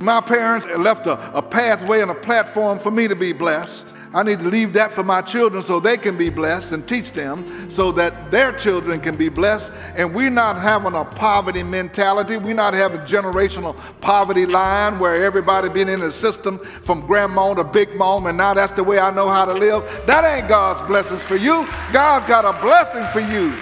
My 0.00 0.20
parents 0.20 0.66
left 0.66 1.06
a, 1.06 1.36
a 1.36 1.42
pathway 1.42 2.02
and 2.02 2.10
a 2.10 2.14
platform 2.14 2.78
for 2.78 2.90
me 2.90 3.08
to 3.08 3.16
be 3.16 3.32
blessed. 3.32 3.94
I 4.14 4.22
need 4.22 4.38
to 4.38 4.46
leave 4.46 4.72
that 4.72 4.92
for 4.92 5.02
my 5.02 5.20
children 5.20 5.62
so 5.62 5.80
they 5.80 5.98
can 5.98 6.16
be 6.16 6.30
blessed 6.30 6.72
and 6.72 6.86
teach 6.88 7.12
them 7.12 7.70
so 7.70 7.92
that 7.92 8.30
their 8.30 8.52
children 8.52 9.00
can 9.00 9.16
be 9.16 9.28
blessed. 9.28 9.70
And 9.96 10.14
we're 10.14 10.30
not 10.30 10.56
having 10.56 10.94
a 10.94 11.04
poverty 11.04 11.62
mentality. 11.62 12.38
We're 12.38 12.54
not 12.54 12.72
having 12.72 13.00
generational 13.00 13.78
poverty 14.00 14.46
line 14.46 14.98
where 14.98 15.24
everybody 15.24 15.68
been 15.68 15.90
in 15.90 16.00
the 16.00 16.12
system 16.12 16.58
from 16.58 17.06
grandma 17.06 17.52
to 17.54 17.64
big 17.64 17.94
mom 17.96 18.26
and 18.26 18.38
now 18.38 18.54
that's 18.54 18.72
the 18.72 18.84
way 18.84 18.98
I 18.98 19.10
know 19.10 19.28
how 19.28 19.44
to 19.44 19.52
live. 19.52 19.84
That 20.06 20.24
ain't 20.24 20.48
God's 20.48 20.80
blessings 20.86 21.22
for 21.22 21.36
you. 21.36 21.66
God's 21.92 22.24
got 22.24 22.44
a 22.46 22.58
blessing 22.62 23.04
for 23.12 23.20
you. 23.20 23.52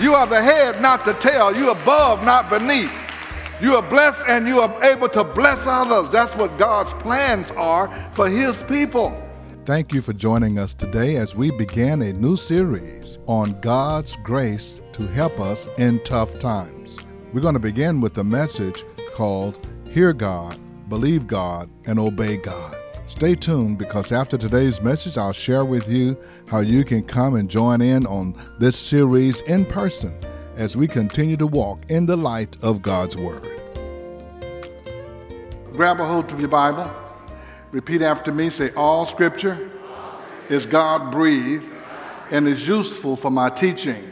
You 0.00 0.14
are 0.14 0.26
the 0.26 0.40
head, 0.40 0.80
not 0.80 1.04
the 1.04 1.14
tail. 1.14 1.54
You 1.54 1.70
above, 1.70 2.24
not 2.24 2.48
beneath. 2.48 3.01
You 3.62 3.76
are 3.76 3.88
blessed 3.90 4.26
and 4.26 4.48
you 4.48 4.58
are 4.58 4.82
able 4.82 5.08
to 5.10 5.22
bless 5.22 5.68
others. 5.68 6.10
That's 6.10 6.34
what 6.34 6.58
God's 6.58 6.92
plans 6.94 7.48
are 7.52 8.10
for 8.10 8.28
His 8.28 8.60
people. 8.64 9.16
Thank 9.64 9.94
you 9.94 10.02
for 10.02 10.12
joining 10.12 10.58
us 10.58 10.74
today 10.74 11.14
as 11.14 11.36
we 11.36 11.52
begin 11.52 12.02
a 12.02 12.12
new 12.12 12.36
series 12.36 13.20
on 13.26 13.60
God's 13.60 14.16
grace 14.24 14.80
to 14.94 15.06
help 15.06 15.38
us 15.38 15.68
in 15.78 16.02
tough 16.02 16.40
times. 16.40 16.98
We're 17.32 17.40
going 17.40 17.54
to 17.54 17.60
begin 17.60 18.00
with 18.00 18.18
a 18.18 18.24
message 18.24 18.84
called 19.14 19.64
Hear 19.88 20.12
God, 20.12 20.58
Believe 20.88 21.28
God, 21.28 21.70
and 21.86 22.00
Obey 22.00 22.38
God. 22.38 22.76
Stay 23.06 23.36
tuned 23.36 23.78
because 23.78 24.10
after 24.10 24.36
today's 24.36 24.82
message, 24.82 25.16
I'll 25.16 25.32
share 25.32 25.64
with 25.64 25.88
you 25.88 26.20
how 26.48 26.58
you 26.58 26.84
can 26.84 27.04
come 27.04 27.36
and 27.36 27.48
join 27.48 27.80
in 27.80 28.06
on 28.06 28.34
this 28.58 28.76
series 28.76 29.42
in 29.42 29.64
person 29.64 30.12
as 30.56 30.76
we 30.76 30.86
continue 30.86 31.36
to 31.36 31.46
walk 31.46 31.84
in 31.88 32.06
the 32.06 32.16
light 32.16 32.56
of 32.62 32.82
God's 32.82 33.16
Word. 33.16 33.46
Grab 35.72 36.00
a 36.00 36.06
hold 36.06 36.30
of 36.30 36.38
your 36.38 36.48
Bible. 36.48 36.90
Repeat 37.70 38.02
after 38.02 38.32
me. 38.32 38.50
Say, 38.50 38.70
All 38.74 39.06
scripture 39.06 39.70
is 40.48 40.66
God 40.66 41.10
breathed 41.10 41.70
and 42.30 42.46
is 42.46 42.68
useful 42.68 43.16
for 43.16 43.30
my 43.30 43.48
teaching, 43.48 44.10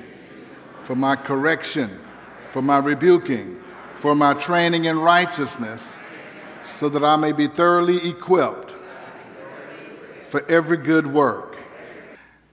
for 0.82 0.96
my 0.96 1.16
correction, 1.16 1.90
for 2.48 2.62
my 2.62 2.78
rebuking, 2.78 3.60
for 3.94 4.14
my 4.14 4.34
training 4.34 4.86
in 4.86 4.98
righteousness, 4.98 5.96
so 6.76 6.88
that 6.88 7.04
I 7.04 7.16
may 7.16 7.32
be 7.32 7.46
thoroughly 7.46 8.08
equipped 8.08 8.74
for 10.24 10.46
every 10.48 10.78
good 10.78 11.06
work. 11.06 11.58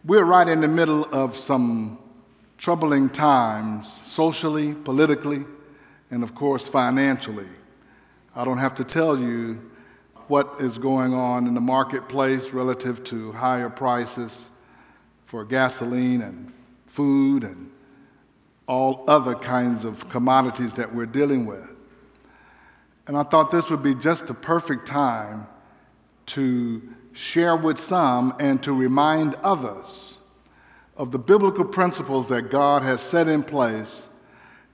We're 0.03 0.25
right 0.25 0.47
in 0.47 0.61
the 0.61 0.67
middle 0.67 1.05
of 1.13 1.37
some 1.37 1.99
troubling 2.57 3.09
times, 3.09 3.99
socially, 4.03 4.73
politically, 4.73 5.45
and 6.09 6.23
of 6.23 6.33
course, 6.33 6.67
financially. 6.67 7.47
I 8.35 8.45
don't 8.45 8.57
have 8.57 8.75
to 8.75 8.83
tell 8.83 9.17
you 9.17 9.71
what 10.27 10.55
is 10.59 10.77
going 10.77 11.13
on 11.13 11.47
in 11.47 11.53
the 11.53 11.61
marketplace 11.61 12.51
relative 12.51 13.03
to 13.05 13.31
higher 13.31 13.69
prices 13.69 14.51
for 15.25 15.45
gasoline 15.45 16.21
and 16.21 16.51
food 16.87 17.43
and 17.43 17.71
all 18.67 19.03
other 19.07 19.35
kinds 19.35 19.85
of 19.85 20.09
commodities 20.09 20.73
that 20.73 20.93
we're 20.93 21.05
dealing 21.05 21.45
with. 21.45 21.73
And 23.07 23.15
I 23.15 23.23
thought 23.23 23.51
this 23.51 23.69
would 23.69 23.81
be 23.83 23.95
just 23.95 24.27
the 24.27 24.33
perfect 24.33 24.87
time 24.87 25.47
to 26.27 26.81
share 27.13 27.55
with 27.55 27.79
some 27.79 28.35
and 28.39 28.61
to 28.63 28.73
remind 28.73 29.35
others 29.35 30.16
of 30.97 31.11
the 31.11 31.19
biblical 31.19 31.63
principles 31.63 32.27
that 32.29 32.49
God 32.49 32.81
has 32.83 32.99
set 32.99 33.27
in 33.27 33.43
place 33.43 34.09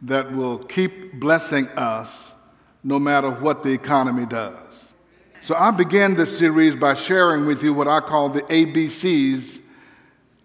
that 0.02 0.34
will 0.34 0.58
keep 0.58 1.20
blessing 1.20 1.68
us 1.70 2.34
no 2.84 3.00
matter 3.00 3.30
what 3.30 3.64
the 3.64 3.72
economy 3.72 4.26
does. 4.26 4.94
So 5.42 5.56
I 5.56 5.72
began 5.72 6.16
this 6.16 6.38
series 6.38 6.76
by 6.76 6.94
sharing 6.94 7.46
with 7.46 7.64
you 7.64 7.74
what 7.74 7.88
I 7.88 8.00
call 8.00 8.30
the 8.30 8.42
ABCs 8.44 9.62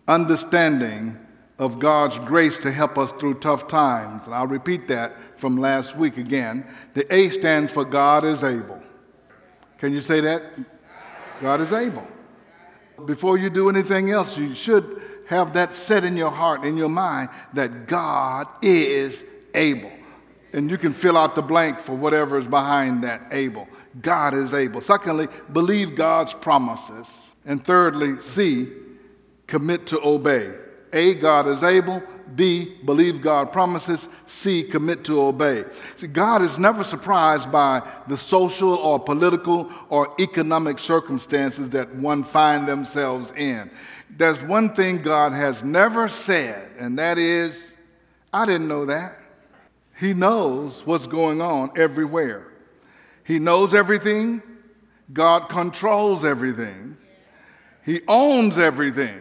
understanding 0.09 1.19
of 1.59 1.78
God's 1.78 2.19
grace 2.21 2.59
to 2.59 2.72
help 2.72 2.99
us 2.99 3.12
through 3.12 3.34
tough 3.34 3.69
times. 3.69 4.27
And 4.27 4.34
I'll 4.34 4.47
repeat 4.47 4.88
that 4.88 5.12
from 5.37 5.56
last 5.56 5.97
week 5.97 6.17
again. 6.17 6.67
The 6.94 7.12
A 7.15 7.28
stands 7.31 7.72
for 7.72 7.84
God 7.84 8.25
is 8.25 8.43
able. 8.43 8.81
Can 9.78 9.93
you 9.93 10.00
say 10.00 10.21
that? 10.21 10.43
God 11.41 11.61
is 11.61 11.72
able. 11.72 12.06
Before 13.06 13.38
you 13.38 13.50
do 13.50 13.69
anything 13.69 14.11
else, 14.11 14.37
you 14.37 14.55
should 14.55 15.00
have 15.28 15.53
that 15.53 15.75
set 15.75 16.05
in 16.05 16.16
your 16.16 16.31
heart, 16.31 16.65
in 16.65 16.77
your 16.77 16.89
mind, 16.89 17.28
that 17.53 17.87
God 17.87 18.47
is 18.62 19.25
able. 19.55 19.93
And 20.53 20.71
you 20.71 20.78
can 20.78 20.94
fill 20.94 21.16
out 21.16 21.34
the 21.34 21.43
blank 21.43 21.78
for 21.78 21.94
whatever 21.94 22.39
is 22.39 22.47
behind 22.47 23.05
that 23.05 23.22
able. 23.31 23.69
God 24.00 24.33
is 24.34 24.55
able. 24.55 24.81
Secondly, 24.81 25.28
believe 25.53 25.94
God's 25.94 26.33
promises. 26.33 27.34
And 27.44 27.62
thirdly, 27.65 28.21
C, 28.21 28.69
commit 29.47 29.87
to 29.88 30.00
obey. 30.03 30.53
A, 30.93 31.15
God 31.15 31.47
is 31.47 31.62
able. 31.62 32.03
B, 32.34 32.76
believe 32.84 33.22
God 33.22 33.53
promises. 33.53 34.09
C, 34.26 34.62
commit 34.62 35.04
to 35.04 35.21
obey. 35.21 35.65
See, 35.97 36.06
God 36.06 36.43
is 36.43 36.59
never 36.59 36.84
surprised 36.84 37.50
by 37.50 37.82
the 38.06 38.16
social 38.16 38.75
or 38.75 38.99
political 39.00 39.71
or 39.88 40.15
economic 40.21 40.78
circumstances 40.78 41.71
that 41.71 41.94
one 41.94 42.22
find 42.22 42.69
themselves 42.69 43.32
in 43.32 43.71
there's 44.19 44.43
one 44.43 44.75
thing 44.75 44.99
God 44.99 45.32
has 45.32 45.62
never 45.62 46.09
said, 46.09 46.72
and 46.78 46.99
that 46.99 47.19
is, 47.19 47.72
I 48.32 48.47
didn't 48.47 48.66
know 48.66 48.84
that. 48.87 49.16
He 49.97 50.12
knows 50.12 50.84
what's 50.84 51.06
going 51.06 51.41
on 51.41 51.70
everywhere. 51.76 52.49
He 53.25 53.38
knows 53.38 53.75
everything. 53.75 54.43
God 55.12 55.49
controls 55.49 56.25
everything. 56.25 56.97
He 57.84 58.00
owns 58.09 58.59
everything. 58.59 59.20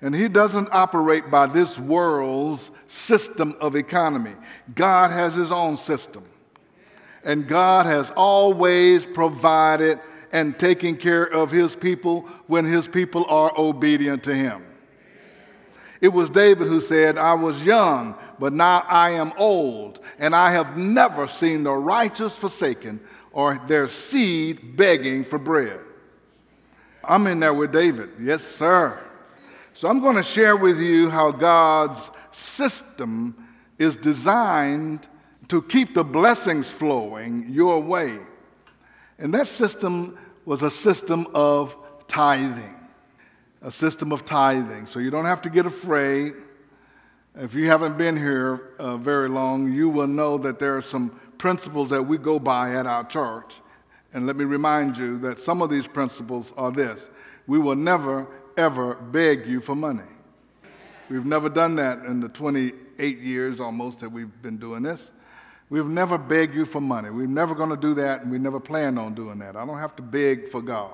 And 0.00 0.14
He 0.14 0.28
doesn't 0.28 0.68
operate 0.70 1.30
by 1.30 1.46
this 1.46 1.78
world's 1.78 2.70
system 2.86 3.56
of 3.60 3.76
economy. 3.76 4.34
God 4.74 5.10
has 5.10 5.34
His 5.34 5.50
own 5.50 5.76
system. 5.76 6.24
And 7.24 7.46
God 7.46 7.86
has 7.86 8.10
always 8.12 9.04
provided 9.04 10.00
and 10.32 10.58
taken 10.58 10.96
care 10.96 11.24
of 11.24 11.50
his 11.50 11.74
people 11.74 12.22
when 12.46 12.64
his 12.64 12.86
people 12.86 13.24
are 13.28 13.52
obedient 13.56 14.22
to 14.24 14.34
him. 14.34 14.64
It 16.00 16.08
was 16.08 16.30
David 16.30 16.68
who 16.68 16.80
said, 16.80 17.18
I 17.18 17.34
was 17.34 17.62
young, 17.64 18.16
but 18.38 18.52
now 18.52 18.84
I 18.88 19.10
am 19.10 19.32
old, 19.36 20.00
and 20.18 20.34
I 20.34 20.52
have 20.52 20.76
never 20.76 21.26
seen 21.26 21.64
the 21.64 21.72
righteous 21.72 22.36
forsaken 22.36 23.00
or 23.32 23.58
their 23.66 23.88
seed 23.88 24.76
begging 24.76 25.24
for 25.24 25.38
bread. 25.38 25.80
I'm 27.02 27.26
in 27.26 27.40
there 27.40 27.54
with 27.54 27.72
David. 27.72 28.10
Yes, 28.20 28.42
sir. 28.42 29.02
So 29.78 29.86
I'm 29.86 30.00
going 30.00 30.16
to 30.16 30.24
share 30.24 30.56
with 30.56 30.80
you 30.80 31.08
how 31.08 31.30
God's 31.30 32.10
system 32.32 33.46
is 33.78 33.94
designed 33.94 35.06
to 35.46 35.62
keep 35.62 35.94
the 35.94 36.02
blessings 36.02 36.68
flowing 36.68 37.46
your 37.48 37.80
way. 37.80 38.18
And 39.20 39.32
that 39.34 39.46
system 39.46 40.18
was 40.44 40.64
a 40.64 40.70
system 40.72 41.28
of 41.32 41.76
tithing. 42.08 42.74
A 43.62 43.70
system 43.70 44.10
of 44.10 44.24
tithing. 44.24 44.86
So 44.86 44.98
you 44.98 45.12
don't 45.12 45.26
have 45.26 45.42
to 45.42 45.48
get 45.48 45.64
afraid. 45.64 46.32
If 47.36 47.54
you 47.54 47.68
haven't 47.68 47.96
been 47.96 48.16
here 48.16 48.72
uh, 48.80 48.96
very 48.96 49.28
long, 49.28 49.72
you 49.72 49.88
will 49.90 50.08
know 50.08 50.38
that 50.38 50.58
there 50.58 50.76
are 50.76 50.82
some 50.82 51.20
principles 51.38 51.88
that 51.90 52.02
we 52.02 52.18
go 52.18 52.40
by 52.40 52.74
at 52.74 52.88
our 52.88 53.04
church. 53.04 53.54
And 54.12 54.26
let 54.26 54.34
me 54.34 54.44
remind 54.44 54.98
you 54.98 55.18
that 55.18 55.38
some 55.38 55.62
of 55.62 55.70
these 55.70 55.86
principles 55.86 56.52
are 56.56 56.72
this 56.72 57.08
we 57.48 57.58
will 57.58 57.76
never, 57.76 58.28
ever 58.58 58.96
beg 58.96 59.46
you 59.46 59.60
for 59.60 59.74
money. 59.74 60.02
We've 61.08 61.24
never 61.24 61.48
done 61.48 61.76
that 61.76 62.00
in 62.00 62.20
the 62.20 62.28
28 62.28 63.18
years 63.18 63.60
almost 63.60 64.00
that 64.00 64.10
we've 64.10 64.42
been 64.42 64.58
doing 64.58 64.82
this. 64.82 65.12
We've 65.70 65.86
never 65.86 66.18
begged 66.18 66.54
you 66.54 66.64
for 66.64 66.80
money. 66.80 67.10
We're 67.10 67.26
never 67.26 67.54
going 67.54 67.70
to 67.70 67.76
do 67.76 67.94
that, 67.94 68.22
and 68.22 68.30
we 68.30 68.38
never 68.38 68.58
plan 68.58 68.98
on 68.98 69.14
doing 69.14 69.38
that. 69.38 69.54
I 69.54 69.64
don't 69.64 69.78
have 69.78 69.94
to 69.96 70.02
beg 70.02 70.48
for 70.48 70.60
God. 70.60 70.92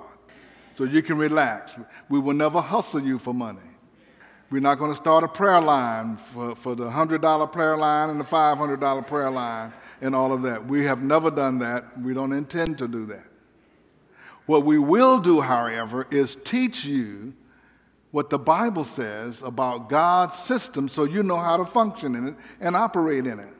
So 0.75 0.85
you 0.85 1.03
can 1.03 1.17
relax. 1.17 1.73
We 2.09 2.19
will 2.19 2.35
never 2.35 2.61
hustle 2.61 3.03
you 3.03 3.19
for 3.19 3.33
money. 3.33 3.61
We're 4.51 4.61
not 4.61 4.79
going 4.79 4.91
to 4.91 4.97
start 4.97 5.25
a 5.25 5.29
prayer 5.29 5.61
line 5.61 6.17
for, 6.17 6.55
for 6.55 6.75
the 6.75 6.89
$100 6.89 7.53
prayer 7.53 7.77
line 7.77 8.11
and 8.11 8.21
the 8.21 8.25
$500 8.25 9.07
prayer 9.07 9.31
line 9.31 9.73
and 10.01 10.15
all 10.15 10.33
of 10.33 10.43
that. 10.43 10.65
We 10.67 10.85
have 10.85 11.03
never 11.03 11.31
done 11.31 11.59
that. 11.61 12.01
We 12.01 12.13
don't 12.13 12.33
intend 12.33 12.79
to 12.79 12.89
do 12.89 13.07
that. 13.07 13.25
What 14.47 14.65
we 14.65 14.79
will 14.79 15.19
do, 15.19 15.41
however, 15.41 16.07
is 16.11 16.37
teach 16.45 16.85
you 16.85 17.33
what 18.15 18.31
the 18.31 18.39
Bible 18.39 18.85
says 18.85 19.43
about 19.43 19.89
God's 19.89 20.35
system 20.35 20.89
so 20.89 21.03
you 21.03 21.25
know 21.25 21.37
how 21.37 21.57
to 21.57 21.65
function 21.65 22.15
in 22.15 22.29
it 22.29 22.35
and 22.61 22.77
operate 22.77 23.27
in 23.27 23.41
it. 23.41 23.53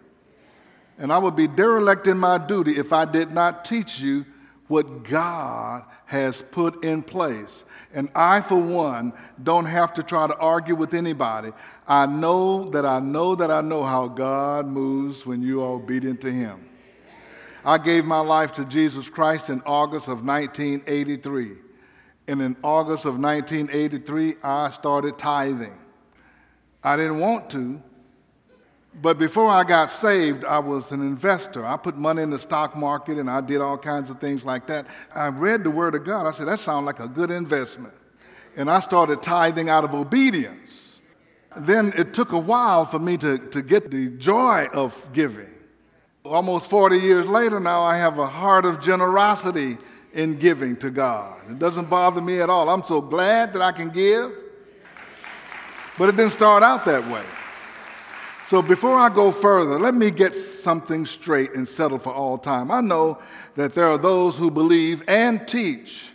And 0.97 1.13
I 1.13 1.19
would 1.19 1.35
be 1.35 1.49
derelict 1.49 2.07
in 2.07 2.17
my 2.17 2.39
duty 2.39 2.77
if 2.77 2.93
I 2.93 3.05
did 3.05 3.33
not 3.33 3.65
teach 3.65 3.99
you 3.99 4.25
what 4.69 5.03
God 5.03 5.83
has 6.05 6.41
put 6.41 6.85
in 6.85 7.03
place. 7.03 7.65
And 7.93 8.09
I, 8.15 8.43
for 8.43 8.55
one, 8.55 9.13
don't 9.43 9.65
have 9.65 9.93
to 9.95 10.05
try 10.05 10.29
to 10.29 10.37
argue 10.37 10.77
with 10.77 10.95
anybody. 10.95 11.51
I 11.89 12.07
know 12.07 12.71
that 12.71 12.87
I 12.87 13.01
know 13.01 13.35
that 13.35 13.51
I 13.51 13.61
know 13.61 13.83
how 13.83 14.07
God 14.07 14.69
moves 14.69 15.27
when 15.27 15.43
you 15.43 15.65
are 15.65 15.71
obedient 15.73 16.21
to 16.21 16.31
Him. 16.31 16.71
I 17.65 17.79
gave 17.79 18.05
my 18.05 18.21
life 18.21 18.53
to 18.53 18.65
Jesus 18.65 19.09
Christ 19.09 19.51
in 19.51 19.63
August 19.67 20.07
of 20.07 20.25
1983. 20.25 21.64
And 22.27 22.41
in 22.41 22.57
August 22.63 23.05
of 23.05 23.19
1983, 23.19 24.37
I 24.43 24.71
started 24.71 25.19
tithing. 25.19 25.79
I 26.83 26.97
didn't 26.97 27.19
want 27.19 27.51
to, 27.51 27.83
but 29.03 29.19
before 29.19 29.49
I 29.49 29.65
got 29.65 29.91
saved, 29.91 30.45
I 30.45 30.59
was 30.59 30.93
an 30.93 31.01
investor. 31.01 31.67
I 31.67 31.77
put 31.77 31.97
money 31.97 32.23
in 32.23 32.31
the 32.31 32.39
stock 32.39 32.77
market 32.77 33.19
and 33.19 33.29
I 33.29 33.41
did 33.41 33.61
all 33.61 33.77
kinds 33.77 34.09
of 34.09 34.21
things 34.21 34.45
like 34.45 34.67
that. 34.69 34.87
I 35.15 35.29
read 35.29 35.65
the 35.65 35.71
Word 35.71 35.95
of 35.95 36.05
God. 36.05 36.27
I 36.27 36.31
said, 36.31 36.47
that 36.47 36.61
sounds 36.61 36.87
like 36.87 37.01
a 37.01 37.09
good 37.09 37.31
investment. 37.31 37.95
And 38.57 38.71
I 38.71 38.81
started 38.81 39.23
tithing 39.23 39.69
out 39.69 39.85
of 39.85 39.95
obedience. 39.95 41.01
Then 41.57 41.93
it 41.97 42.15
took 42.15 42.33
a 42.33 42.39
while 42.39 42.85
for 42.85 42.99
me 42.99 43.17
to, 43.19 43.39
to 43.39 43.63
get 43.63 43.91
the 43.91 44.09
joy 44.11 44.69
of 44.73 45.13
giving. 45.13 45.51
Almost 46.25 46.71
40 46.71 46.99
years 46.99 47.27
later 47.27 47.59
now, 47.61 47.83
I 47.83 47.97
have 47.97 48.19
a 48.19 48.27
heart 48.27 48.65
of 48.65 48.81
generosity 48.81 49.77
in 50.15 50.39
giving 50.39 50.77
to 50.77 50.91
God. 50.91 51.41
It 51.51 51.59
doesn't 51.59 51.91
bother 51.91 52.23
me 52.23 52.41
at 52.41 52.49
all. 52.49 52.71
I'm 52.71 52.85
so 52.85 53.01
glad 53.01 53.53
that 53.53 53.61
I 53.61 53.73
can 53.73 53.91
give. 53.91 54.33
But 55.99 56.09
it 56.09 56.17
didn't 56.17 56.33
start 56.33 56.63
out 56.63 56.85
that 56.87 57.07
way. 57.09 57.25
So 58.47 58.63
before 58.63 58.99
I 58.99 59.09
go 59.09 59.31
further, 59.31 59.79
let 59.79 59.95
me 59.95 60.11
get 60.11 60.35
something 60.35 61.07
straight 61.07 61.55
and 61.55 61.69
settled 61.69 62.03
for 62.03 62.13
all 62.13 62.39
time. 62.39 62.71
I 62.71 62.81
know 62.81 63.19
that 63.57 63.75
there 63.75 63.89
are 63.89 63.99
those 63.99 64.37
who 64.37 64.51
believe 64.51 65.03
and 65.09 65.47
teach. 65.49 66.11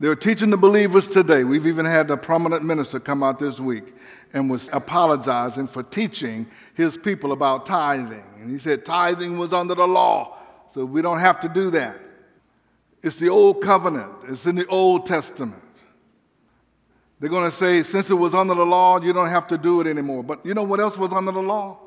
They're 0.00 0.16
teaching 0.16 0.50
the 0.50 0.56
believers 0.56 1.08
today. 1.08 1.44
We've 1.44 1.66
even 1.66 1.86
had 1.86 2.10
a 2.10 2.16
prominent 2.16 2.64
minister 2.64 3.00
come 3.00 3.22
out 3.22 3.38
this 3.38 3.60
week 3.60 3.94
and 4.32 4.50
was 4.50 4.68
apologizing 4.72 5.68
for 5.68 5.82
teaching 5.82 6.46
his 6.74 6.96
people 6.96 7.32
about 7.32 7.64
tithing. 7.64 8.24
And 8.40 8.50
he 8.50 8.58
said 8.58 8.84
tithing 8.84 9.38
was 9.38 9.52
under 9.52 9.74
the 9.74 9.86
law, 9.86 10.36
so 10.68 10.84
we 10.84 11.00
don't 11.00 11.20
have 11.20 11.40
to 11.40 11.48
do 11.48 11.70
that. 11.70 11.98
It's 13.02 13.16
the 13.16 13.28
old 13.28 13.62
covenant, 13.62 14.12
it's 14.28 14.46
in 14.46 14.56
the 14.56 14.66
Old 14.66 15.06
Testament. 15.06 15.62
They're 17.20 17.30
going 17.30 17.50
to 17.50 17.56
say, 17.56 17.82
since 17.82 18.10
it 18.10 18.14
was 18.14 18.32
under 18.32 18.54
the 18.54 18.66
law, 18.66 19.00
you 19.00 19.12
don't 19.12 19.28
have 19.28 19.48
to 19.48 19.58
do 19.58 19.80
it 19.80 19.86
anymore. 19.88 20.22
But 20.22 20.44
you 20.46 20.54
know 20.54 20.62
what 20.62 20.78
else 20.78 20.96
was 20.96 21.12
under 21.12 21.32
the 21.32 21.42
law? 21.42 21.78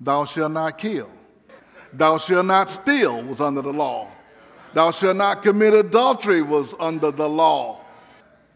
Thou 0.00 0.24
shalt 0.24 0.52
not 0.52 0.76
kill. 0.76 1.08
Thou 1.92 2.18
shalt 2.18 2.46
not 2.46 2.68
steal 2.70 3.22
was 3.22 3.40
under 3.40 3.62
the 3.62 3.72
law. 3.72 4.08
Thou 4.72 4.90
shalt 4.90 5.16
not 5.16 5.42
commit 5.42 5.74
adultery 5.74 6.42
was 6.42 6.74
under 6.80 7.10
the 7.10 7.28
law. 7.28 7.80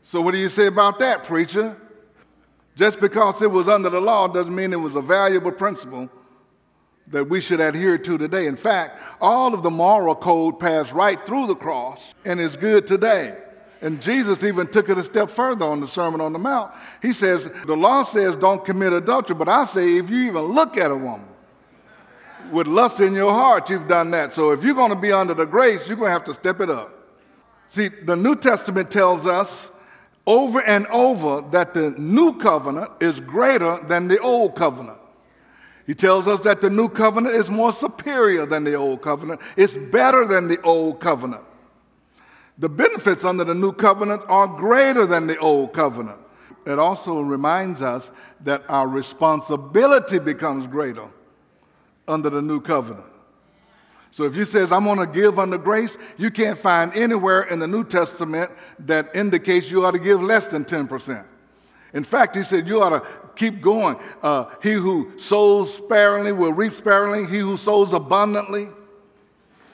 So, 0.02 0.20
what 0.20 0.32
do 0.32 0.38
you 0.38 0.48
say 0.48 0.66
about 0.66 0.98
that, 1.00 1.24
preacher? 1.24 1.76
Just 2.76 3.00
because 3.00 3.40
it 3.42 3.50
was 3.50 3.68
under 3.68 3.88
the 3.88 4.00
law 4.00 4.26
doesn't 4.28 4.54
mean 4.54 4.72
it 4.72 4.76
was 4.76 4.96
a 4.96 5.02
valuable 5.02 5.52
principle 5.52 6.10
that 7.08 7.24
we 7.24 7.40
should 7.40 7.60
adhere 7.60 7.98
to 7.98 8.18
today. 8.18 8.46
In 8.46 8.56
fact, 8.56 8.98
all 9.20 9.54
of 9.54 9.62
the 9.62 9.70
moral 9.70 10.14
code 10.14 10.58
passed 10.58 10.92
right 10.92 11.20
through 11.26 11.46
the 11.46 11.54
cross 11.54 12.14
and 12.24 12.40
is 12.40 12.56
good 12.56 12.86
today. 12.86 13.36
And 13.82 14.00
Jesus 14.00 14.42
even 14.42 14.66
took 14.66 14.88
it 14.88 14.96
a 14.96 15.04
step 15.04 15.28
further 15.28 15.66
on 15.66 15.80
the 15.80 15.88
Sermon 15.88 16.20
on 16.20 16.32
the 16.32 16.38
Mount. 16.38 16.72
He 17.02 17.12
says, 17.12 17.52
The 17.66 17.76
law 17.76 18.02
says 18.02 18.34
don't 18.34 18.64
commit 18.64 18.94
adultery, 18.94 19.36
but 19.36 19.48
I 19.48 19.66
say 19.66 19.98
if 19.98 20.08
you 20.08 20.26
even 20.26 20.42
look 20.42 20.78
at 20.78 20.90
a 20.90 20.96
woman 20.96 21.28
with 22.50 22.66
lust 22.66 23.00
in 23.00 23.12
your 23.12 23.32
heart, 23.32 23.68
you've 23.68 23.88
done 23.88 24.10
that. 24.12 24.32
So 24.32 24.52
if 24.52 24.62
you're 24.62 24.74
going 24.74 24.90
to 24.90 24.96
be 24.96 25.12
under 25.12 25.34
the 25.34 25.44
grace, 25.44 25.86
you're 25.86 25.96
going 25.96 26.08
to 26.08 26.12
have 26.12 26.24
to 26.24 26.34
step 26.34 26.60
it 26.60 26.70
up. 26.70 26.92
See, 27.68 27.88
the 27.88 28.16
New 28.16 28.36
Testament 28.36 28.90
tells 28.90 29.26
us 29.26 29.70
over 30.26 30.62
and 30.62 30.86
over 30.86 31.42
that 31.50 31.74
the 31.74 31.90
new 31.90 32.38
covenant 32.38 32.90
is 33.00 33.20
greater 33.20 33.78
than 33.84 34.08
the 34.08 34.18
old 34.18 34.56
covenant. 34.56 34.98
He 35.86 35.94
tells 35.94 36.26
us 36.26 36.40
that 36.40 36.60
the 36.60 36.70
new 36.70 36.88
covenant 36.88 37.34
is 37.34 37.50
more 37.50 37.72
superior 37.72 38.46
than 38.46 38.64
the 38.64 38.74
old 38.74 39.02
covenant, 39.02 39.40
it's 39.56 39.76
better 39.76 40.26
than 40.26 40.48
the 40.48 40.60
old 40.62 41.00
covenant. 41.00 41.42
The 42.58 42.68
benefits 42.68 43.24
under 43.24 43.44
the 43.44 43.54
new 43.54 43.72
covenant 43.72 44.22
are 44.28 44.46
greater 44.46 45.06
than 45.06 45.26
the 45.26 45.36
old 45.38 45.72
covenant. 45.72 46.18
It 46.66 46.78
also 46.78 47.20
reminds 47.20 47.82
us 47.82 48.10
that 48.42 48.62
our 48.68 48.88
responsibility 48.88 50.18
becomes 50.18 50.66
greater 50.66 51.08
under 52.08 52.30
the 52.30 52.40
new 52.40 52.60
covenant. 52.60 53.06
So 54.10 54.22
if 54.22 54.36
you 54.36 54.44
says 54.44 54.70
I'm 54.70 54.84
going 54.84 55.00
to 55.00 55.06
give 55.06 55.40
under 55.40 55.58
grace, 55.58 55.98
you 56.16 56.30
can't 56.30 56.58
find 56.58 56.94
anywhere 56.94 57.42
in 57.42 57.58
the 57.58 57.66
New 57.66 57.84
Testament 57.84 58.50
that 58.78 59.14
indicates 59.14 59.70
you 59.70 59.84
ought 59.84 59.90
to 59.90 59.98
give 59.98 60.22
less 60.22 60.46
than 60.46 60.64
10%. 60.64 61.24
In 61.92 62.04
fact, 62.04 62.36
he 62.36 62.44
said 62.44 62.68
you 62.68 62.80
ought 62.80 62.90
to 62.90 63.06
keep 63.36 63.60
going. 63.60 63.96
Uh, 64.22 64.46
he 64.62 64.72
who 64.72 65.18
sows 65.18 65.74
sparingly 65.74 66.32
will 66.32 66.52
reap 66.52 66.74
sparingly. 66.74 67.26
He 67.30 67.38
who 67.38 67.56
sows 67.56 67.92
abundantly 67.92 68.68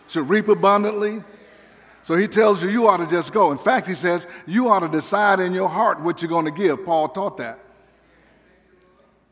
should 0.08 0.28
reap 0.28 0.48
abundantly. 0.48 1.22
So 2.02 2.16
he 2.16 2.26
tells 2.26 2.62
you 2.62 2.68
you 2.68 2.88
ought 2.88 2.96
to 2.96 3.06
just 3.06 3.32
go. 3.32 3.52
In 3.52 3.58
fact, 3.58 3.86
he 3.86 3.94
says 3.94 4.26
you 4.46 4.68
ought 4.68 4.80
to 4.80 4.88
decide 4.88 5.40
in 5.40 5.52
your 5.52 5.68
heart 5.68 6.00
what 6.00 6.22
you're 6.22 6.30
going 6.30 6.46
to 6.46 6.50
give. 6.50 6.84
Paul 6.84 7.08
taught 7.08 7.36
that. 7.36 7.60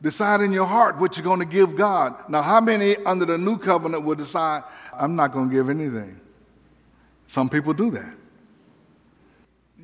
Decide 0.01 0.41
in 0.41 0.53
your 0.53 0.65
heart 0.65 0.97
what 0.97 1.17
you're 1.17 1.25
going 1.25 1.39
to 1.39 1.45
give 1.45 1.75
God. 1.75 2.15
Now, 2.29 2.41
how 2.41 2.61
many 2.61 2.95
under 3.05 3.25
the 3.25 3.37
new 3.37 3.57
covenant 3.57 4.05
will 4.05 4.15
decide, 4.15 4.63
I'm 4.93 5.15
not 5.15 5.33
going 5.33 5.49
to 5.49 5.55
give 5.55 5.69
anything? 5.69 6.21
Some 7.25 7.49
people 7.49 7.73
do 7.73 7.91
that. 7.91 8.13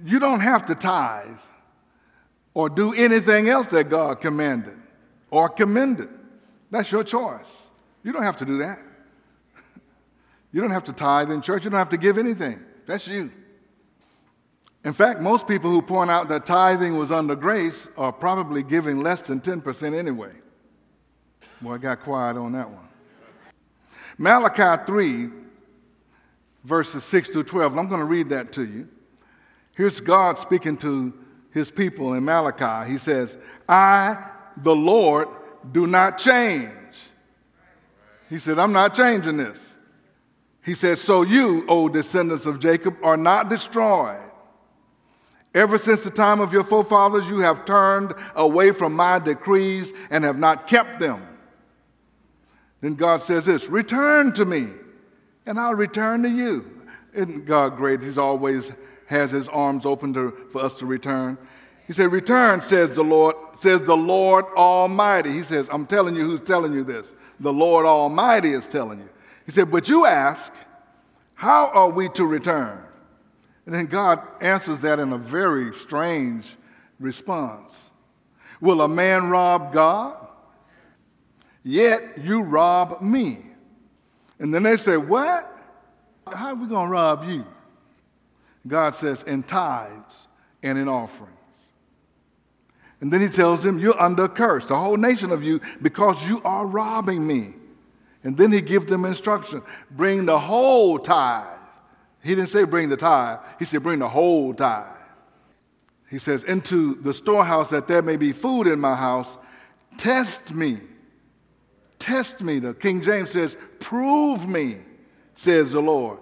You 0.06 0.19
don't 0.19 0.39
have 0.39 0.65
to 0.68 0.75
tithe 0.75 1.39
or 2.56 2.69
do 2.69 2.94
anything 2.94 3.50
else 3.50 3.68
that 3.68 3.90
God 3.90 4.19
commanded 4.22 4.78
or 5.30 5.50
commended. 5.50 6.10
That's 6.72 6.92
your 6.92 7.04
choice. 7.04 7.69
You 8.02 8.12
don't 8.12 8.24
have 8.24 8.38
to 8.38 8.46
do 8.46 8.57
that. 8.57 8.80
You 10.52 10.62
don't 10.62 10.72
have 10.72 10.86
to 10.86 10.94
tithe 10.94 11.31
in 11.31 11.42
church. 11.42 11.66
You 11.66 11.69
don't 11.69 11.80
have 11.80 11.90
to 11.90 11.98
give 11.98 12.18
anything. 12.18 12.62
That's 12.86 13.10
you. 13.10 13.30
In 14.86 14.94
fact, 14.94 15.19
most 15.19 15.50
people 15.50 15.69
who 15.69 15.81
point 15.81 16.10
out 16.10 16.30
that 16.30 16.46
tithing 16.46 16.98
was 16.98 17.12
under 17.12 17.36
grace 17.36 17.90
are 17.98 18.13
probably 18.13 18.63
giving 18.63 19.02
less 19.02 19.22
than 19.22 19.42
10% 19.42 19.94
anyway. 19.94 20.31
Well, 21.62 21.74
I 21.74 21.78
got 21.78 22.00
quiet 22.00 22.38
on 22.38 22.54
that 22.54 22.69
one. 22.69 22.88
Malachi 24.18 24.81
3, 24.86 25.30
verses 26.63 27.04
6 27.04 27.31
through 27.31 27.44
12. 27.44 27.78
I'm 27.78 27.90
going 27.90 28.00
to 28.00 28.06
read 28.06 28.30
that 28.30 28.54
to 28.54 28.66
you. 28.66 28.88
Here's 29.75 30.00
God 30.00 30.40
speaking 30.40 30.78
to 30.78 31.13
his 31.56 31.72
people 31.72 32.13
in 32.13 32.25
Malachi. 32.25 32.92
He 32.92 32.98
says, 32.98 33.38
I, 33.68 34.30
the 34.57 34.75
Lord, 34.75 35.30
do 35.72 35.88
not 35.88 36.18
change. 36.18 36.69
He 38.30 38.40
said, 38.40 38.60
I'm 38.60 38.74
not 38.74 38.94
changing 38.94 39.38
this. 39.38 39.80
He 40.66 40.74
says, 40.74 41.00
So 41.00 41.22
you, 41.22 41.66
O 41.69 41.88
descendants 41.88 42.45
of 42.45 42.59
Jacob, 42.59 42.97
are 43.02 43.16
not 43.16 43.50
destroyed. 43.50 44.19
Ever 45.54 45.78
since 45.78 46.04
the 46.04 46.09
time 46.09 46.42
of 46.42 46.52
your 46.52 46.66
forefathers, 46.66 47.30
you 47.30 47.40
have 47.40 47.64
turned 47.64 48.14
away 48.35 48.71
from 48.71 48.94
my 48.94 49.18
decrees 49.18 49.94
and 50.09 50.26
have 50.26 50.38
not 50.38 50.68
kept 50.68 51.00
them. 51.00 51.26
Then 52.81 52.95
God 52.95 53.21
says 53.21 53.45
this 53.45 53.69
Return 53.69 54.33
to 54.33 54.44
me, 54.44 54.68
and 55.45 55.57
I'll 55.57 55.76
return 55.76 56.21
to 56.24 56.30
you. 56.30 56.69
Isn't 57.14 57.45
God 57.45 57.78
great? 57.78 58.02
He's 58.02 58.18
always 58.18 58.74
has 59.07 59.31
his 59.31 59.47
arms 59.47 59.85
open 59.85 60.14
to, 60.14 60.31
for 60.52 60.62
us 60.62 60.76
to 60.80 60.85
return. 60.85 61.38
He 61.88 61.94
said, 61.94 62.12
Return, 62.12 62.62
says 62.62 62.94
the 62.94 63.04
Lord, 63.04 63.35
says 63.57 63.81
the 63.81 63.97
Lord 63.97 64.45
Almighty. 64.56 65.31
He 65.31 65.44
says, 65.44 65.68
I'm 65.71 65.85
telling 65.85 66.16
you 66.16 66.24
who's 66.24 66.42
telling 66.42 66.74
you 66.74 66.83
this. 66.83 67.12
The 67.40 67.54
Lord 67.54 67.85
Almighty 67.85 68.52
is 68.52 68.68
telling 68.68 69.00
you. 69.00 69.09
He 69.45 69.52
said, 69.52 69.69
But 69.69 69.88
you 69.88 70.06
ask, 70.06 70.52
How 71.35 71.68
are 71.68 71.90
we 71.90 72.09
to 72.09 72.26
return? 72.26 72.81
And 73.66 73.74
then 73.74 73.85
God 73.85 74.21
answers 74.42 74.81
that 74.81 75.00
in 75.00 75.12
a 75.12 75.18
very 75.18 75.74
strange 75.76 76.45
response. 77.00 77.90
Will 78.62 78.81
a 78.81 78.88
man 78.88 79.30
rob 79.30 79.74
God? 79.74 80.28
Yet 81.64 82.19
you 82.24 82.42
rob 82.42 83.02
me. 83.02 83.40
And 84.40 84.54
then 84.54 84.64
they 84.64 84.78
say, 84.78 84.97
What? 84.97 85.52
How 86.31 86.50
are 86.50 86.56
we 86.56 86.68
going 86.68 86.88
to 86.88 86.92
rob 86.92 87.30
you? 87.30 87.45
God 88.68 88.95
says, 88.95 89.24
In 89.24 89.44
tithes 89.44 90.28
and 90.64 90.78
in 90.78 90.88
offerings. 90.88 91.31
And 93.02 93.12
then 93.12 93.22
he 93.22 93.28
tells 93.28 93.64
them, 93.64 93.80
You're 93.80 94.00
under 94.02 94.28
curse, 94.28 94.66
the 94.66 94.76
whole 94.76 94.98
nation 94.98 95.31
of 95.31 95.44
you, 95.44 95.62
because 95.81 96.28
you 96.28 96.42
are 96.44 96.66
robbing 96.66 97.26
me. 97.26 97.54
And 98.24 98.36
then 98.36 98.52
he 98.52 98.62
gives 98.62 98.88
them 98.88 99.06
instruction 99.06 99.62
bring 99.92 100.26
the 100.26 100.40
whole 100.40 100.98
tithe 100.98 101.56
he 102.26 102.34
didn't 102.34 102.50
say 102.50 102.64
bring 102.64 102.90
the 102.90 102.98
tithe, 102.98 103.38
he 103.60 103.66
said 103.66 103.84
bring 103.84 104.00
the 104.00 104.10
whole 104.10 104.52
tithe. 104.52 104.98
He 106.10 106.18
says, 106.18 106.44
Into 106.44 106.95
the 106.95 107.14
storehouse 107.14 107.69
that 107.69 107.88
there 107.88 108.02
may 108.02 108.18
be 108.18 108.31
food 108.31 108.66
in 108.66 108.80
my 108.80 108.95
house, 108.95 109.38
test 110.00 110.52
me. 110.52 110.80
Test 112.00 112.42
me. 112.42 112.57
The 112.57 112.74
King 112.74 113.04
James 113.04 113.30
says, 113.30 113.56
Prove 113.80 114.48
me, 114.48 114.80
says 115.36 115.74
the 115.74 115.81
Lord. 115.81 116.18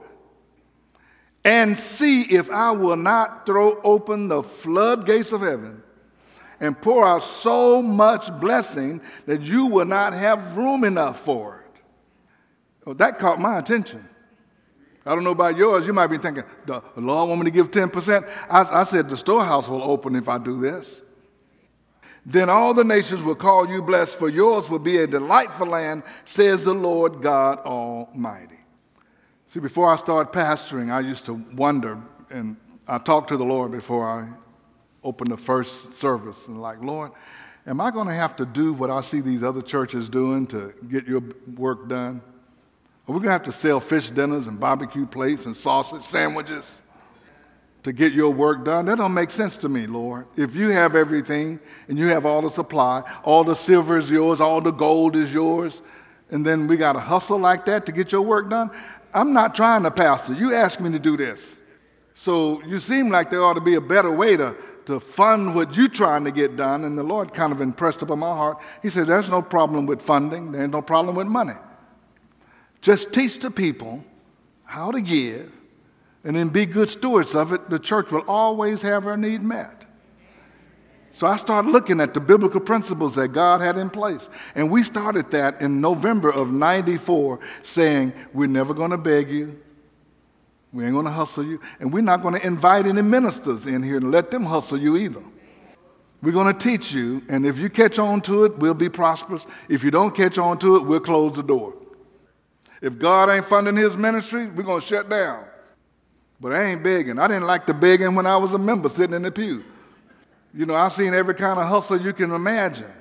And 1.46 1.78
see 1.78 2.22
if 2.22 2.50
I 2.50 2.72
will 2.72 2.96
not 2.96 3.46
throw 3.46 3.82
open 3.82 4.30
the 4.30 4.44
floodgates 4.44 5.32
of 5.34 5.42
heaven 5.42 5.84
and 6.60 6.80
pour 6.80 7.06
out 7.06 7.24
so 7.24 7.82
much 7.82 8.32
blessing 8.40 9.02
that 9.26 9.42
you 9.42 9.66
will 9.66 9.86
not 9.86 10.14
have 10.14 10.56
room 10.56 10.86
enough 10.86 11.20
for 11.20 11.58
it. 11.60 11.82
Well, 12.86 12.96
that 12.96 13.20
caught 13.20 13.40
my 13.40 13.60
attention. 13.60 14.08
I 15.06 15.14
don't 15.14 15.26
know 15.26 15.32
about 15.32 15.58
yours. 15.58 15.86
You 15.86 15.92
might 15.92 16.08
be 16.08 16.18
thinking, 16.18 16.44
the 16.66 16.82
Lord 16.96 17.28
want 17.28 17.42
me 17.42 17.46
to 17.46 17.52
give 17.52 17.72
10%. 17.72 18.30
I, 18.50 18.80
I 18.80 18.84
said, 18.86 19.10
the 19.10 19.18
storehouse 19.18 19.68
will 19.68 19.84
open 19.84 20.16
if 20.16 20.30
I 20.30 20.38
do 20.38 20.60
this. 20.62 21.02
Then 22.26 22.50
all 22.50 22.74
the 22.74 22.86
nations 22.86 23.22
will 23.22 23.36
call 23.36 23.68
you 23.68 23.82
blessed, 23.82 24.18
for 24.18 24.30
yours 24.30 24.70
will 24.70 24.80
be 24.80 24.98
a 24.98 25.08
delightful 25.08 25.68
land, 25.68 26.04
says 26.24 26.64
the 26.64 26.74
Lord 26.74 27.22
God 27.22 27.60
Almighty. 27.60 28.63
See, 29.54 29.60
before 29.60 29.88
I 29.88 29.98
started 29.98 30.34
pastoring, 30.34 30.92
I 30.92 31.02
used 31.02 31.26
to 31.26 31.34
wonder, 31.34 32.02
and 32.32 32.58
I 32.88 32.98
talked 32.98 33.28
to 33.28 33.38
the 33.38 33.44
Lord 33.44 33.72
before 33.72 34.10
I 34.10 34.28
opened 35.04 35.30
the 35.30 35.38
first 35.38 35.94
service, 35.94 36.48
and 36.48 36.60
like, 36.60 36.82
Lord, 36.82 37.12
am 37.68 37.80
I 37.80 37.92
going 37.92 38.08
to 38.08 38.16
have 38.16 38.36
to 38.38 38.48
do 38.48 38.74
what 38.74 38.90
I 38.90 39.02
see 39.02 39.22
these 39.22 39.44
other 39.44 39.62
churches 39.62 40.10
doing 40.10 40.48
to 40.48 40.74
get 40.90 41.06
your 41.06 41.22
work 41.56 41.88
done? 41.88 42.24
Are 43.08 43.14
we 43.14 43.20
going 43.20 43.26
to 43.26 43.32
have 43.34 43.44
to 43.44 43.52
sell 43.52 43.80
fish 43.80 44.10
dinners 44.10 44.48
and 44.48 44.60
barbecue 44.60 45.06
plates 45.06 45.46
and 45.46 45.56
sausage 45.56 46.02
sandwiches 46.02 46.82
to 47.84 47.94
get 47.94 48.12
your 48.12 48.32
work 48.32 48.66
done? 48.66 48.88
That 48.88 48.98
don't 48.98 49.14
make 49.14 49.30
sense 49.30 49.58
to 49.58 49.70
me, 49.70 49.86
Lord. 49.86 50.26
If 50.36 50.56
you 50.56 50.70
have 50.70 50.96
everything 50.96 51.60
and 51.88 52.00
you 52.00 52.08
have 52.08 52.26
all 52.26 52.42
the 52.42 52.50
supply, 52.50 53.04
all 53.22 53.44
the 53.44 53.54
silver 53.56 54.00
is 54.00 54.10
yours, 54.10 54.42
all 54.42 54.62
the 54.62 54.72
gold 54.72 55.16
is 55.16 55.32
yours, 55.32 55.84
and 56.32 56.44
then 56.44 56.66
we 56.66 56.76
got 56.76 56.94
to 56.94 57.00
hustle 57.00 57.38
like 57.38 57.66
that 57.66 57.86
to 57.86 57.92
get 57.92 58.12
your 58.12 58.24
work 58.24 58.50
done, 58.50 58.72
I'm 59.14 59.34
not 59.34 59.56
trying 59.56 59.84
to 59.84 59.92
pastor. 59.92 60.34
You 60.34 60.54
asked 60.54 60.80
me 60.80 60.92
to 60.92 61.00
do 61.00 61.16
this. 61.18 61.62
So 62.16 62.62
you 62.64 62.80
seem 62.80 63.10
like 63.10 63.30
there 63.30 63.44
ought 63.44 63.56
to 63.56 63.62
be 63.62 63.76
a 63.76 63.82
better 63.82 64.12
way 64.12 64.38
to, 64.38 64.56
to 64.86 65.00
fund 65.00 65.56
what 65.56 65.76
you're 65.76 65.88
trying 65.88 66.24
to 66.26 66.32
get 66.32 66.56
done. 66.56 66.84
And 66.84 66.98
the 66.98 67.04
Lord 67.04 67.34
kind 67.34 67.52
of 67.52 67.62
impressed 67.62 68.02
upon 68.02 68.20
my 68.20 68.36
heart. 68.36 68.60
He 68.82 68.90
said, 68.90 69.08
There's 69.08 69.30
no 69.30 69.42
problem 69.42 69.86
with 69.86 70.02
funding, 70.02 70.52
there's 70.52 70.70
no 70.70 70.82
problem 70.82 71.16
with 71.16 71.28
money. 71.28 71.54
Just 72.82 73.14
teach 73.14 73.40
the 73.40 73.50
people 73.50 74.04
how 74.66 74.92
to 74.92 75.02
give 75.02 75.52
and 76.24 76.36
then 76.36 76.50
be 76.50 76.66
good 76.66 76.90
stewards 76.90 77.36
of 77.36 77.54
it. 77.54 77.70
The 77.70 77.80
church 77.80 78.12
will 78.12 78.26
always 78.28 78.82
have 78.82 79.04
her 79.04 79.18
need 79.18 79.42
met. 79.42 79.83
So 81.16 81.28
I 81.28 81.38
started 81.38 81.70
looking 81.70 82.02
at 82.02 82.16
the 82.16 82.20
biblical 82.20 82.60
principles 82.60 83.14
that 83.16 83.28
God 83.30 83.62
had 83.62 83.78
in 83.78 83.92
place. 83.92 84.28
And 84.56 84.72
we 84.72 84.82
started 84.82 85.30
that 85.30 85.62
in 85.62 85.80
November 85.80 86.32
of 86.32 86.52
94, 86.52 87.40
saying, 87.62 88.14
We're 88.34 88.48
never 88.48 88.74
going 88.74 88.90
to 88.90 88.98
beg 88.98 89.30
you. 89.30 89.62
We 90.74 90.86
ain't 90.86 90.94
going 90.94 91.06
to 91.06 91.12
hustle 91.12 91.46
you. 91.46 91.62
And 91.80 91.94
we're 91.94 92.02
not 92.02 92.24
going 92.24 92.34
to 92.34 92.46
invite 92.46 92.88
any 92.88 93.04
ministers 93.04 93.68
in 93.68 93.84
here 93.84 93.98
and 93.98 94.10
let 94.10 94.32
them 94.32 94.44
hustle 94.44 94.80
you 94.80 94.98
either. 94.98 95.22
We're 96.24 96.32
going 96.32 96.52
to 96.52 96.60
teach 96.60 96.92
you, 96.92 97.22
and 97.30 97.46
if 97.46 97.60
you 97.60 97.70
catch 97.70 98.00
on 98.00 98.22
to 98.22 98.46
it, 98.46 98.58
we'll 98.58 98.74
be 98.74 98.90
prosperous. 98.90 99.46
If 99.70 99.84
you 99.84 99.92
don't 99.92 100.16
catch 100.16 100.40
on 100.40 100.58
to 100.60 100.78
it, 100.78 100.80
we'll 100.84 101.00
close 101.00 101.36
the 101.36 101.44
door. 101.44 101.76
If 102.82 102.98
God 102.98 103.30
ain't 103.30 103.46
funding 103.46 103.76
his 103.76 103.96
ministry, 103.96 104.48
we're 104.48 104.64
going 104.64 104.82
to 104.82 104.88
shut 104.88 105.10
down. 105.10 105.46
But 106.40 106.54
I 106.54 106.64
ain't 106.72 106.82
begging. 106.82 107.20
I 107.20 107.28
didn't 107.28 107.46
like 107.46 107.68
the 107.68 107.74
begging 107.76 108.16
when 108.16 108.26
I 108.26 108.38
was 108.38 108.54
a 108.54 108.58
member 108.58 108.90
sitting 108.90 109.16
in 109.16 109.22
the 109.22 109.32
pew. 109.32 109.64
You 110.54 110.66
know, 110.66 110.76
I've 110.76 110.94
seen 110.94 111.14
every 111.14 111.34
kind 111.36 111.60
of 111.60 111.68
hustle 111.68 112.00
you 112.00 112.14
can 112.14 112.32
imagine 112.32 112.92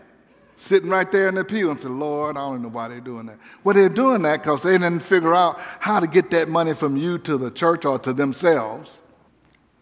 sitting 0.56 0.88
right 0.88 1.11
there 1.11 1.28
in 1.28 1.35
the 1.35 1.44
pew 1.44 1.71
and 1.71 1.80
said, 1.80 1.90
Lord, 1.90 2.37
I 2.37 2.40
don't 2.40 2.62
know 2.62 2.68
why 2.68 2.88
they're 2.88 3.00
doing 3.00 3.26
that. 3.26 3.38
Well, 3.64 3.75
they're 3.75 3.88
doing 3.88 4.23
that 4.23 4.42
because 4.42 4.62
they 4.62 4.73
didn't 4.73 5.00
figure 5.00 5.35
out 5.35 5.59
how 5.80 6.00
to 6.00 6.06
get 6.06 6.30
that 6.30 6.49
money 6.49 6.73
from 6.73 6.97
you 6.97 7.18
to 7.18 7.37
the 7.37 7.50
church 7.50 7.85
or 7.85 7.99
to 8.00 8.12
themselves. 8.12 9.00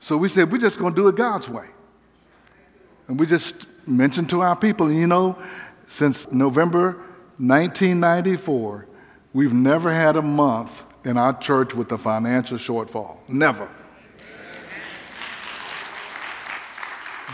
So 0.01 0.17
we 0.17 0.29
said, 0.29 0.51
we're 0.51 0.59
just 0.59 0.79
going 0.79 0.95
to 0.95 1.01
do 1.01 1.09
it 1.09 1.17
God's 1.17 1.49
way. 1.49 1.67
And 3.09 3.21
we 3.21 3.27
just 3.27 3.67
mentioned 3.87 4.31
to 4.31 4.41
our 4.41 4.57
people, 4.57 4.91
you 4.91 5.07
know, 5.07 5.39
since 5.87 6.31
November 6.33 6.93
1994, 7.39 8.87
We've 9.33 9.53
never 9.53 9.93
had 9.93 10.17
a 10.17 10.23
month 10.23 10.85
in 11.05 11.17
our 11.17 11.39
church 11.39 11.75
with 11.75 11.93
a 11.93 11.99
financial 11.99 12.59
shortfall. 12.59 13.19
Never. 13.29 13.69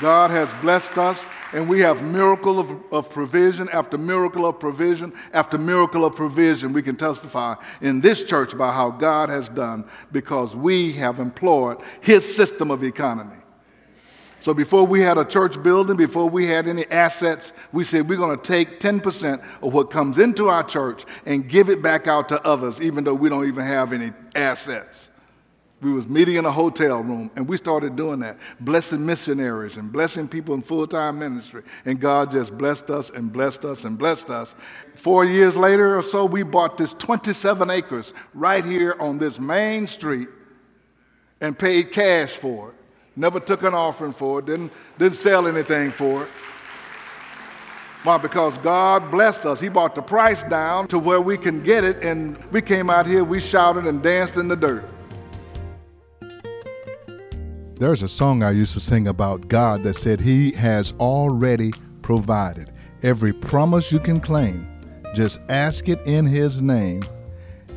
God 0.00 0.30
has 0.30 0.52
blessed 0.60 0.98
us, 0.98 1.26
and 1.52 1.68
we 1.68 1.80
have 1.80 2.02
miracle 2.02 2.58
of, 2.58 2.70
of, 2.92 3.10
provision 3.10 3.68
after 3.70 3.96
miracle 3.96 4.44
of 4.44 4.58
provision 4.60 5.12
after 5.32 5.56
miracle 5.56 6.04
of 6.04 6.14
provision. 6.14 6.72
We 6.72 6.82
can 6.82 6.96
testify 6.96 7.54
in 7.80 8.00
this 8.00 8.24
church 8.24 8.52
about 8.52 8.74
how 8.74 8.90
God 8.90 9.28
has 9.28 9.48
done 9.48 9.88
because 10.12 10.54
we 10.54 10.92
have 10.94 11.18
employed 11.18 11.78
His 12.00 12.36
system 12.36 12.70
of 12.70 12.84
economy. 12.84 13.36
So 14.40 14.54
before 14.54 14.86
we 14.86 15.00
had 15.00 15.18
a 15.18 15.24
church 15.24 15.60
building, 15.62 15.96
before 15.96 16.28
we 16.28 16.46
had 16.46 16.68
any 16.68 16.86
assets, 16.86 17.52
we 17.72 17.82
said 17.82 18.08
we're 18.08 18.18
going 18.18 18.38
to 18.38 18.42
take 18.42 18.78
10% 18.80 19.42
of 19.62 19.72
what 19.72 19.90
comes 19.90 20.18
into 20.18 20.48
our 20.48 20.62
church 20.62 21.04
and 21.24 21.48
give 21.48 21.68
it 21.68 21.82
back 21.82 22.06
out 22.06 22.28
to 22.28 22.44
others, 22.46 22.80
even 22.80 23.02
though 23.02 23.14
we 23.14 23.28
don't 23.28 23.48
even 23.48 23.66
have 23.66 23.92
any 23.92 24.12
assets. 24.34 25.10
We 25.82 25.92
was 25.92 26.08
meeting 26.08 26.36
in 26.36 26.46
a 26.46 26.50
hotel 26.50 27.02
room, 27.02 27.30
and 27.36 27.46
we 27.46 27.58
started 27.58 27.96
doing 27.96 28.20
that, 28.20 28.38
blessing 28.60 29.04
missionaries 29.04 29.76
and 29.76 29.92
blessing 29.92 30.26
people 30.26 30.54
in 30.54 30.62
full-time 30.62 31.18
ministry. 31.18 31.64
And 31.84 32.00
God 32.00 32.32
just 32.32 32.56
blessed 32.56 32.88
us 32.88 33.10
and 33.10 33.30
blessed 33.30 33.64
us 33.66 33.84
and 33.84 33.98
blessed 33.98 34.30
us. 34.30 34.54
Four 34.94 35.26
years 35.26 35.54
later 35.54 35.98
or 35.98 36.02
so, 36.02 36.24
we 36.24 36.42
bought 36.42 36.78
this 36.78 36.94
27 36.94 37.68
acres 37.68 38.14
right 38.32 38.64
here 38.64 38.96
on 38.98 39.18
this 39.18 39.38
main 39.38 39.86
street 39.86 40.28
and 41.42 41.58
paid 41.58 41.92
cash 41.92 42.30
for 42.30 42.70
it. 42.70 42.74
Never 43.14 43.38
took 43.38 43.62
an 43.62 43.74
offering 43.74 44.14
for 44.14 44.38
it, 44.38 44.46
didn't, 44.46 44.72
didn't 44.98 45.16
sell 45.16 45.46
anything 45.46 45.90
for 45.90 46.22
it. 46.22 46.28
Why? 48.02 48.16
Because 48.18 48.56
God 48.58 49.10
blessed 49.10 49.44
us. 49.44 49.60
He 49.60 49.68
brought 49.68 49.94
the 49.94 50.02
price 50.02 50.42
down 50.44 50.86
to 50.88 50.98
where 50.98 51.20
we 51.20 51.36
can 51.36 51.60
get 51.60 51.84
it, 51.84 52.02
and 52.02 52.42
we 52.52 52.62
came 52.62 52.88
out 52.88 53.04
here, 53.04 53.24
we 53.24 53.40
shouted 53.40 53.86
and 53.86 54.02
danced 54.02 54.36
in 54.36 54.48
the 54.48 54.56
dirt. 54.56 54.88
There's 57.78 58.00
a 58.00 58.08
song 58.08 58.42
I 58.42 58.52
used 58.52 58.72
to 58.72 58.80
sing 58.80 59.08
about 59.08 59.48
God 59.48 59.82
that 59.82 59.96
said, 59.96 60.18
He 60.18 60.50
has 60.52 60.94
already 60.98 61.72
provided 62.00 62.72
every 63.02 63.34
promise 63.34 63.92
you 63.92 63.98
can 63.98 64.18
claim. 64.18 64.66
Just 65.14 65.42
ask 65.50 65.90
it 65.90 66.00
in 66.06 66.24
His 66.24 66.62
name. 66.62 67.02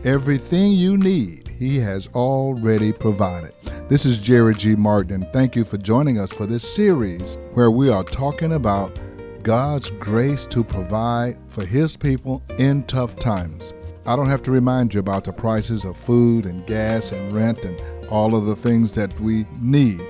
Everything 0.06 0.72
you 0.72 0.98
need, 0.98 1.50
He 1.50 1.78
has 1.80 2.08
already 2.16 2.94
provided. 2.94 3.52
This 3.90 4.06
is 4.06 4.20
Jerry 4.20 4.56
G. 4.56 4.74
Martin, 4.74 5.28
thank 5.34 5.58
you 5.58 5.66
for 5.66 5.78
joining 5.78 6.18
us 6.18 6.32
for 6.32 6.46
this 6.46 6.64
series 6.64 7.38
where 7.54 7.72
we 7.72 7.90
are 7.90 8.06
talking 8.06 8.54
about 8.54 8.98
God's 9.44 9.90
grace 9.92 10.46
to 10.46 10.64
provide 10.64 11.38
for 11.50 11.66
His 11.66 11.98
people 11.98 12.42
in 12.58 12.84
tough 12.84 13.18
times. 13.18 13.74
I 14.06 14.16
don't 14.16 14.30
have 14.30 14.44
to 14.44 14.52
remind 14.52 14.94
you 14.94 15.02
about 15.02 15.26
the 15.26 15.34
prices 15.34 15.84
of 15.84 15.98
food 15.98 16.46
and 16.46 16.66
gas 16.66 17.12
and 17.12 17.36
rent 17.36 17.66
and 17.66 17.78
all 18.12 18.36
of 18.36 18.46
the 18.46 18.56
things 18.56 18.94
that 18.94 19.18
we 19.20 19.46
need, 19.62 20.02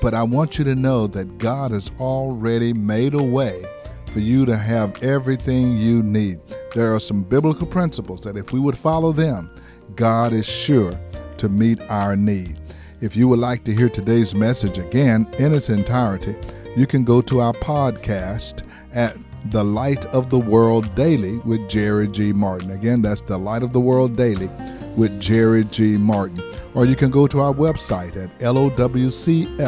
but 0.00 0.14
I 0.14 0.22
want 0.22 0.58
you 0.58 0.64
to 0.64 0.74
know 0.74 1.06
that 1.08 1.38
God 1.38 1.70
has 1.70 1.90
already 1.98 2.72
made 2.72 3.14
a 3.14 3.22
way 3.22 3.64
for 4.06 4.20
you 4.20 4.44
to 4.44 4.56
have 4.56 5.02
everything 5.02 5.76
you 5.78 6.02
need. 6.02 6.38
There 6.74 6.94
are 6.94 7.00
some 7.00 7.22
biblical 7.22 7.66
principles 7.66 8.22
that 8.24 8.36
if 8.36 8.52
we 8.52 8.60
would 8.60 8.76
follow 8.76 9.12
them, 9.12 9.50
God 9.96 10.32
is 10.32 10.46
sure 10.46 10.98
to 11.38 11.48
meet 11.48 11.80
our 11.82 12.16
need. 12.16 12.58
If 13.00 13.16
you 13.16 13.26
would 13.28 13.38
like 13.38 13.64
to 13.64 13.74
hear 13.74 13.88
today's 13.88 14.34
message 14.34 14.78
again 14.78 15.26
in 15.38 15.54
its 15.54 15.70
entirety, 15.70 16.36
you 16.76 16.86
can 16.86 17.04
go 17.04 17.20
to 17.22 17.40
our 17.40 17.52
podcast 17.54 18.66
at 18.94 19.16
The 19.46 19.64
Light 19.64 20.04
of 20.06 20.30
the 20.30 20.38
World 20.38 20.94
Daily 20.94 21.38
with 21.38 21.68
Jerry 21.68 22.08
G. 22.08 22.32
Martin. 22.32 22.70
Again, 22.70 23.02
that's 23.02 23.22
The 23.22 23.38
Light 23.38 23.62
of 23.62 23.72
the 23.72 23.80
World 23.80 24.16
Daily 24.16 24.48
with 24.96 25.20
Jerry 25.20 25.64
G. 25.64 25.96
Martin. 25.96 26.51
Or 26.74 26.86
you 26.86 26.96
can 26.96 27.10
go 27.10 27.26
to 27.26 27.40
our 27.40 27.52
website 27.52 28.16
at 28.16 28.38
lowcf.org. 28.38 29.58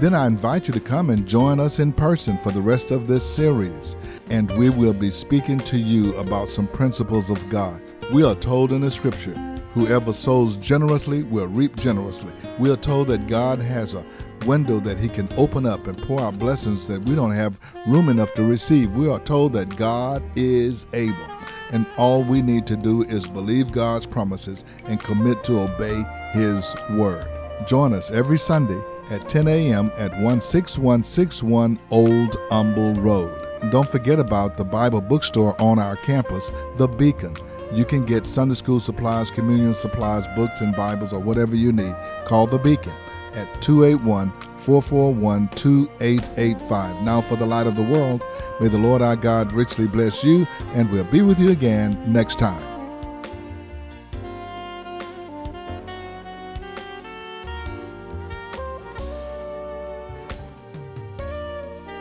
Then 0.00 0.14
I 0.14 0.26
invite 0.26 0.68
you 0.68 0.74
to 0.74 0.80
come 0.80 1.10
and 1.10 1.26
join 1.26 1.58
us 1.58 1.78
in 1.78 1.92
person 1.92 2.36
for 2.38 2.50
the 2.50 2.60
rest 2.60 2.90
of 2.90 3.06
this 3.06 3.24
series, 3.24 3.96
and 4.28 4.50
we 4.58 4.68
will 4.68 4.92
be 4.92 5.10
speaking 5.10 5.58
to 5.60 5.78
you 5.78 6.14
about 6.16 6.48
some 6.48 6.66
principles 6.66 7.30
of 7.30 7.48
God. 7.48 7.80
We 8.12 8.22
are 8.22 8.34
told 8.34 8.72
in 8.72 8.82
the 8.82 8.90
scripture 8.90 9.34
Whoever 9.76 10.14
sows 10.14 10.56
generously 10.56 11.22
will 11.24 11.48
reap 11.48 11.76
generously. 11.76 12.32
We 12.58 12.70
are 12.70 12.78
told 12.78 13.08
that 13.08 13.26
God 13.26 13.60
has 13.60 13.92
a 13.92 14.06
window 14.46 14.80
that 14.80 14.98
He 14.98 15.06
can 15.06 15.28
open 15.36 15.66
up 15.66 15.86
and 15.86 15.98
pour 15.98 16.18
out 16.18 16.38
blessings 16.38 16.88
that 16.88 17.02
we 17.02 17.14
don't 17.14 17.32
have 17.32 17.60
room 17.86 18.08
enough 18.08 18.32
to 18.34 18.42
receive. 18.42 18.94
We 18.96 19.10
are 19.10 19.18
told 19.18 19.52
that 19.52 19.76
God 19.76 20.22
is 20.34 20.86
able. 20.94 21.35
And 21.72 21.86
all 21.96 22.22
we 22.22 22.42
need 22.42 22.66
to 22.68 22.76
do 22.76 23.02
is 23.02 23.26
believe 23.26 23.72
God's 23.72 24.06
promises 24.06 24.64
and 24.86 25.00
commit 25.00 25.42
to 25.44 25.60
obey 25.60 26.04
His 26.32 26.74
word. 26.92 27.26
Join 27.66 27.92
us 27.92 28.10
every 28.10 28.38
Sunday 28.38 28.80
at 29.10 29.28
10 29.28 29.48
a.m. 29.48 29.90
at 29.96 30.12
16161 30.12 31.78
Old 31.90 32.36
Humble 32.50 32.94
Road. 32.94 33.32
And 33.62 33.72
don't 33.72 33.88
forget 33.88 34.20
about 34.20 34.56
the 34.56 34.64
Bible 34.64 35.00
bookstore 35.00 35.60
on 35.60 35.78
our 35.78 35.96
campus, 35.96 36.50
The 36.76 36.86
Beacon. 36.86 37.34
You 37.72 37.84
can 37.84 38.04
get 38.04 38.26
Sunday 38.26 38.54
school 38.54 38.78
supplies, 38.78 39.30
communion 39.30 39.74
supplies, 39.74 40.24
books, 40.36 40.60
and 40.60 40.74
Bibles, 40.76 41.12
or 41.12 41.20
whatever 41.20 41.56
you 41.56 41.72
need. 41.72 41.94
Call 42.26 42.46
the 42.46 42.58
Beacon 42.58 42.92
at 43.34 43.60
281 43.60 44.30
441 44.58 45.48
2885. 45.48 47.02
Now, 47.02 47.20
for 47.20 47.36
the 47.36 47.46
light 47.46 47.66
of 47.66 47.76
the 47.76 47.82
world, 47.82 48.22
May 48.60 48.68
the 48.68 48.78
Lord 48.78 49.02
our 49.02 49.16
God 49.16 49.52
richly 49.52 49.86
bless 49.86 50.24
you, 50.24 50.46
and 50.74 50.90
we'll 50.90 51.04
be 51.04 51.22
with 51.22 51.38
you 51.38 51.50
again 51.50 52.00
next 52.06 52.38
time. 52.38 52.75